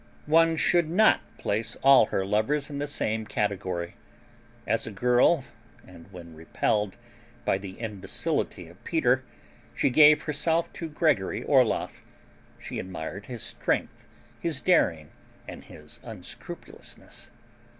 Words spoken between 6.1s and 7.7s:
when repelled by